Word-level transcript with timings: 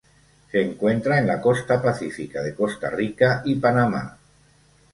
Se 0.49 0.59
encuentra 0.59 1.19
en 1.19 1.27
la 1.27 1.39
costa 1.39 1.79
pacífica 1.79 2.41
de 2.41 2.55
Costa 2.55 2.89
Rica 2.89 3.43
y 3.45 3.53
Panamá. 3.59 4.17